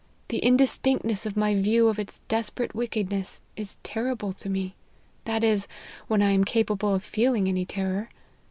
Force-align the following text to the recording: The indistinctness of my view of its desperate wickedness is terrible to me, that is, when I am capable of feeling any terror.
The 0.29 0.39
indistinctness 0.43 1.27
of 1.27 1.37
my 1.37 1.53
view 1.53 1.87
of 1.87 1.99
its 1.99 2.21
desperate 2.27 2.73
wickedness 2.73 3.39
is 3.55 3.77
terrible 3.83 4.33
to 4.33 4.49
me, 4.49 4.73
that 5.25 5.43
is, 5.43 5.67
when 6.07 6.23
I 6.23 6.31
am 6.31 6.43
capable 6.43 6.95
of 6.95 7.03
feeling 7.03 7.47
any 7.47 7.67
terror. 7.67 8.09